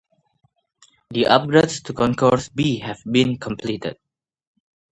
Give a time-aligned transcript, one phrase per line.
[1.11, 3.97] The upgrades to Concourse B have been completed.